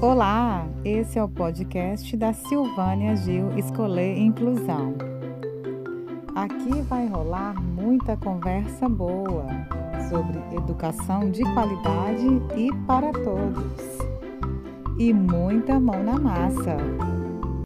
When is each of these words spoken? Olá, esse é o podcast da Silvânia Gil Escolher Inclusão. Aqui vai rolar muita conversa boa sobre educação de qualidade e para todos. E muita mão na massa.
Olá, 0.00 0.66
esse 0.84 1.18
é 1.18 1.22
o 1.22 1.28
podcast 1.28 2.14
da 2.16 2.32
Silvânia 2.34 3.16
Gil 3.16 3.56
Escolher 3.56 4.18
Inclusão. 4.18 4.94
Aqui 6.34 6.82
vai 6.82 7.06
rolar 7.06 7.54
muita 7.62 8.16
conversa 8.16 8.88
boa 8.88 9.46
sobre 10.10 10.38
educação 10.54 11.30
de 11.30 11.42
qualidade 11.54 12.26
e 12.56 12.70
para 12.86 13.10
todos. 13.12 13.98
E 14.98 15.14
muita 15.14 15.80
mão 15.80 16.02
na 16.02 16.18
massa. 16.18 16.76